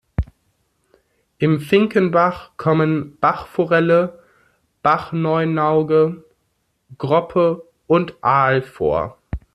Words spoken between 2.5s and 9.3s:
kommen Bachforelle, Bachneunauge, Groppe und Aal vor.